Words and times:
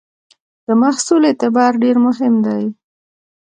د 0.65 0.67
محصول 0.81 1.21
اعتبار 1.29 1.71
ډېر 1.83 1.95
مهم 2.05 2.33
دی. 2.45 2.63